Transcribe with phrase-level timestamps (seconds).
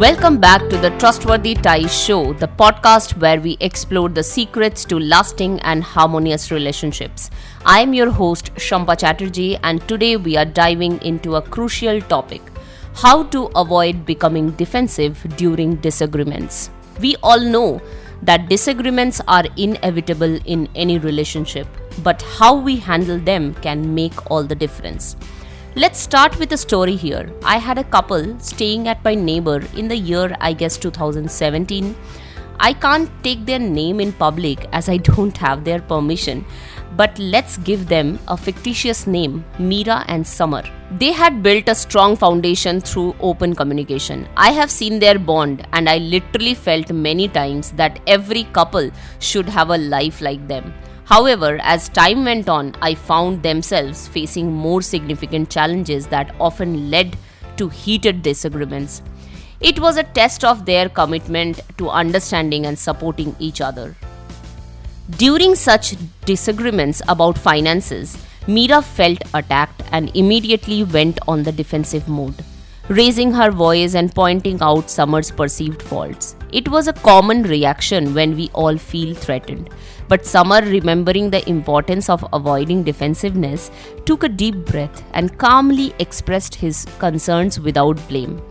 [0.00, 4.98] Welcome back to the Trustworthy Ties Show, the podcast where we explore the secrets to
[4.98, 7.30] lasting and harmonious relationships.
[7.66, 12.40] I am your host, Shampa Chatterjee, and today we are diving into a crucial topic
[12.94, 16.70] how to avoid becoming defensive during disagreements.
[16.98, 17.82] We all know
[18.22, 21.68] that disagreements are inevitable in any relationship,
[22.02, 25.14] but how we handle them can make all the difference.
[25.80, 27.32] Let's start with a story here.
[27.42, 31.96] I had a couple staying at my neighbor in the year, I guess 2017.
[32.58, 36.44] I can't take their name in public as I don't have their permission,
[36.98, 40.62] but let's give them a fictitious name Mira and Summer.
[40.98, 44.28] They had built a strong foundation through open communication.
[44.36, 49.48] I have seen their bond, and I literally felt many times that every couple should
[49.48, 50.74] have a life like them.
[51.10, 57.16] However, as time went on, I found themselves facing more significant challenges that often led
[57.56, 59.02] to heated disagreements.
[59.60, 63.96] It was a test of their commitment to understanding and supporting each other.
[65.18, 72.44] During such disagreements about finances, Mira felt attacked and immediately went on the defensive mode,
[72.90, 76.34] raising her voice and pointing out Summer's perceived faults.
[76.52, 79.70] It was a common reaction when we all feel threatened,
[80.08, 83.70] but Summer, remembering the importance of avoiding defensiveness,
[84.06, 88.42] took a deep breath and calmly expressed his concerns without blame.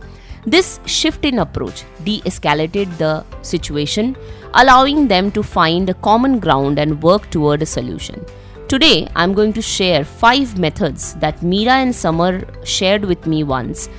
[0.46, 4.16] This shift in approach de escalated the situation,
[4.54, 8.24] allowing them to find a common ground and work toward a solution.
[8.68, 13.90] Today, I'm going to share five methods that Mira and Summer shared with me once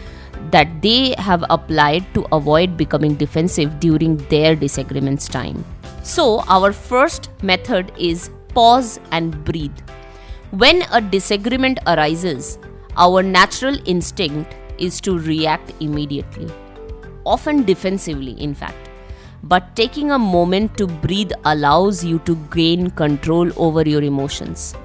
[0.50, 5.64] that they have applied to avoid becoming defensive during their disagreements time.
[6.04, 9.78] So, our first method is pause and breathe.
[10.52, 12.58] When a disagreement arises,
[12.98, 16.50] our natural instinct is to react immediately,
[17.26, 18.90] often defensively, in fact.
[19.44, 24.76] But taking a moment to breathe allows you to gain control over your emotions,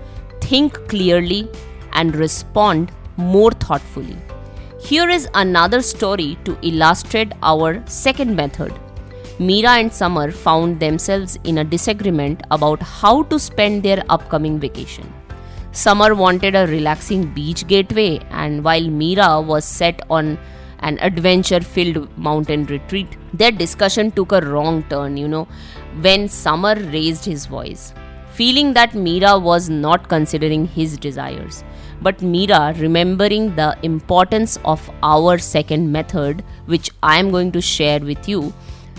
[0.40, 1.50] think clearly,
[1.92, 4.16] and respond more thoughtfully.
[4.88, 8.72] Here is another story to illustrate our second method.
[9.40, 15.12] Mira and Summer found themselves in a disagreement about how to spend their upcoming vacation.
[15.72, 20.38] Summer wanted a relaxing beach getaway, and while Mira was set on
[20.78, 25.48] an adventure filled mountain retreat, their discussion took a wrong turn, you know,
[26.00, 27.92] when Summer raised his voice,
[28.36, 31.64] feeling that Meera was not considering his desires.
[32.02, 38.00] But Meera, remembering the importance of our second method, which I am going to share
[38.00, 38.52] with you,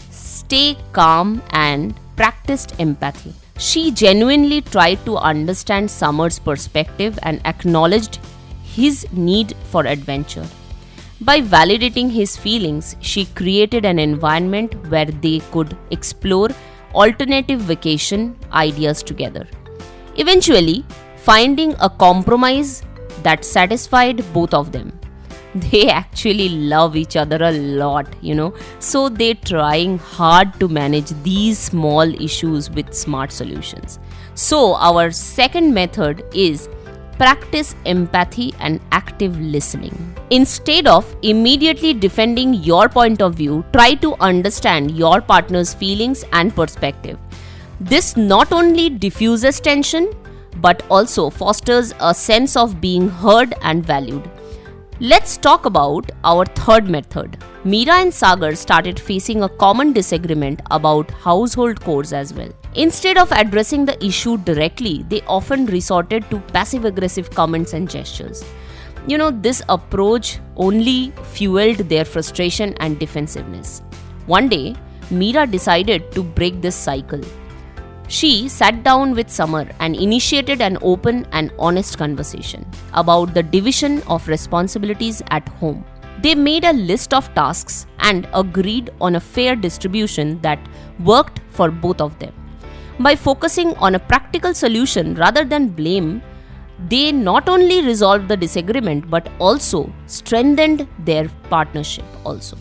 [0.10, 3.34] stay calm and practiced empathy.
[3.60, 8.20] She genuinely tried to understand Summer's perspective and acknowledged
[8.64, 10.48] his need for adventure.
[11.22, 16.50] By validating his feelings, she created an environment where they could explore
[17.06, 19.48] alternative vacation ideas together.
[20.16, 20.86] Eventually,
[21.18, 22.84] finding a compromise
[23.24, 24.92] that satisfied both of them.
[25.72, 31.10] They actually love each other a lot, you know, so they're trying hard to manage
[31.24, 34.00] these small issues with smart solutions.
[34.36, 36.70] So, our second method is
[37.18, 40.16] practice empathy and active listening.
[40.30, 46.56] Instead of immediately defending your point of view, try to understand your partner's feelings and
[46.56, 47.18] perspective.
[47.80, 50.12] This not only diffuses tension
[50.62, 54.30] but also fosters a sense of being heard and valued.
[55.00, 57.38] Let's talk about our third method.
[57.64, 62.50] Meera and Sagar started facing a common disagreement about household chores as well.
[62.74, 68.44] Instead of addressing the issue directly, they often resorted to passive aggressive comments and gestures.
[69.06, 73.84] You know, this approach only fueled their frustration and defensiveness.
[74.26, 74.76] One day,
[75.12, 77.22] Meera decided to break this cycle
[78.08, 84.02] she sat down with Summer and initiated an open and honest conversation about the division
[84.04, 85.84] of responsibilities at home.
[86.22, 90.60] They made a list of tasks and agreed on a fair distribution that
[91.04, 92.34] worked for both of them.
[93.00, 96.24] By focusing on a practical solution rather than blame,
[96.90, 102.58] they not only resolved the disagreement but also strengthened their partnership also.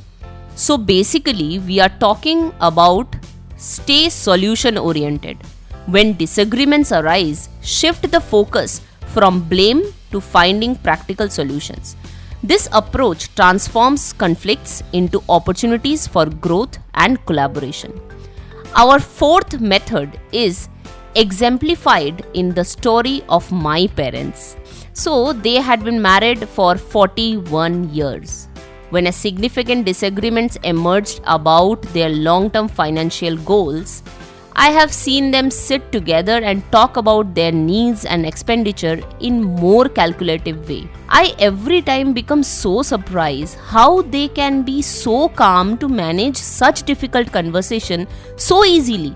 [0.55, 3.16] So basically, we are talking about
[3.57, 5.39] Stay solution oriented.
[5.87, 11.97] When disagreements arise, shift the focus from blame to finding practical solutions.
[12.43, 17.99] This approach transforms conflicts into opportunities for growth and collaboration.
[18.75, 20.69] Our fourth method is
[21.15, 24.57] exemplified in the story of my parents.
[24.93, 28.49] So, they had been married for 41 years.
[28.91, 34.03] When a significant disagreements emerged about their long-term financial goals,
[34.59, 39.87] I have seen them sit together and talk about their needs and expenditure in more
[39.87, 40.89] calculative way.
[41.11, 46.85] I every time become so surprised how they can be so calm to manage such
[46.85, 49.15] difficult conversation so easily.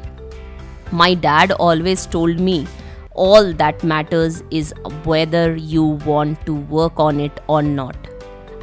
[0.93, 2.67] My dad always told me
[3.13, 4.75] all that matters is
[5.05, 8.10] whether you want to work on it or not.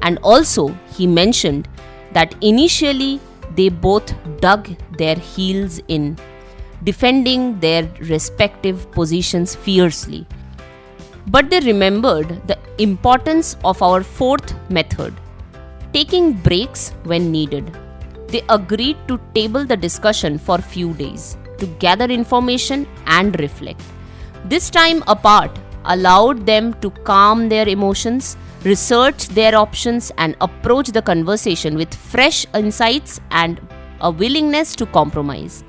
[0.01, 1.67] And also, he mentioned
[2.13, 3.19] that initially
[3.55, 6.17] they both dug their heels in
[6.83, 10.25] defending their respective positions fiercely.
[11.27, 15.13] But they remembered the importance of our fourth method
[15.93, 17.75] taking breaks when needed.
[18.27, 23.81] They agreed to table the discussion for few days to gather information and reflect.
[24.45, 31.01] This time apart allowed them to calm their emotions, research their options, and approach the
[31.01, 33.61] conversation with fresh insights and
[34.01, 35.63] a willingness to compromise.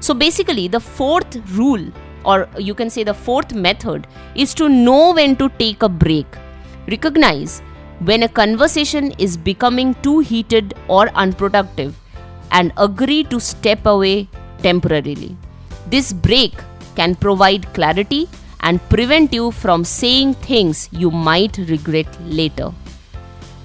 [0.00, 1.90] So basically, the fourth rule,
[2.24, 6.26] or you can say the fourth method, is to know when to take a break.
[6.88, 7.60] Recognize
[8.00, 11.96] when a conversation is becoming too heated or unproductive
[12.50, 14.28] and agree to step away
[14.58, 15.36] temporarily.
[15.86, 16.52] This break
[16.96, 18.28] can provide clarity
[18.62, 22.72] and prevent you from saying things you might regret later.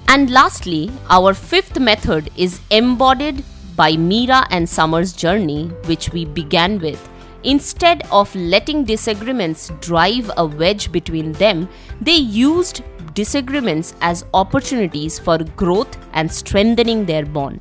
[0.08, 3.44] And lastly, our fifth method is embodied
[3.76, 7.08] by Mira and Summer's journey, which we began with.
[7.44, 11.68] Instead of letting disagreements drive a wedge between them,
[12.00, 12.82] they used
[13.14, 17.60] disagreements as opportunities for growth and strengthening their bond.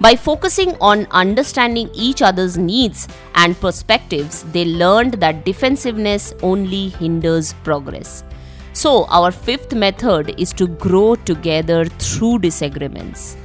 [0.00, 7.52] By focusing on understanding each other's needs and perspectives, they learned that defensiveness only hinders
[7.64, 8.24] progress.
[8.72, 13.36] So, our fifth method is to grow together through disagreements.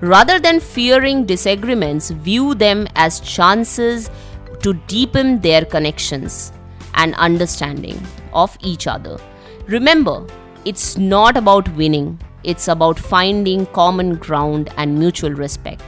[0.00, 4.10] Rather than fearing disagreements, view them as chances
[4.62, 6.52] to deepen their connections
[6.94, 8.00] and understanding
[8.32, 9.18] of each other.
[9.66, 10.26] Remember,
[10.64, 15.82] it's not about winning, it's about finding common ground and mutual respect.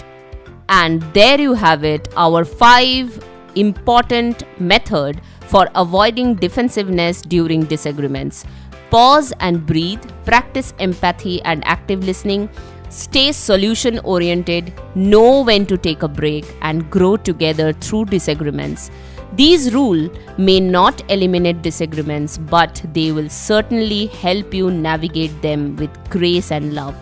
[0.69, 3.23] And there you have it, our five
[3.55, 8.45] important method for avoiding defensiveness during disagreements.
[8.91, 12.49] Pause and breathe, practice empathy and active listening,
[12.89, 18.91] Stay solution oriented, know when to take a break, and grow together through disagreements.
[19.35, 25.91] These rules may not eliminate disagreements, but they will certainly help you navigate them with
[26.09, 26.95] grace and love.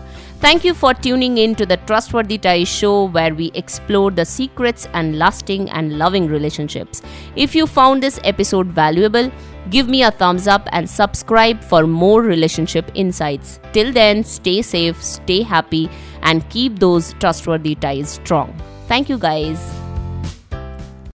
[0.43, 4.89] Thank you for tuning in to the Trustworthy Ties show where we explore the secrets
[4.91, 7.01] and lasting and loving relationships.
[7.37, 9.31] If you found this episode valuable,
[9.69, 13.59] Give me a thumbs up and subscribe for more relationship insights.
[13.71, 15.89] Till then, stay safe, stay happy,
[16.21, 18.53] and keep those trustworthy ties strong.
[18.87, 19.82] Thank you, guys.